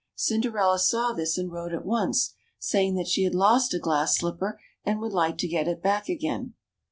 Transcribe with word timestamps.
Cinderella 0.15 0.79
saw 0.79 1.13
this, 1.13 1.37
and 1.37 1.51
wrote 1.51 1.73
at 1.75 1.85
once, 1.85 2.33
saying 2.57 2.95
that 2.95 3.07
she 3.07 3.23
had 3.23 3.35
lost 3.35 3.71
a 3.75 3.77
glass 3.77 4.17
slipper 4.17 4.59
and 4.83 4.99
would 4.99 5.13
like 5.13 5.37
to 5.37 5.47
get 5.47 5.67
it 5.67 5.83
back 5.83 6.09
again. 6.09 6.55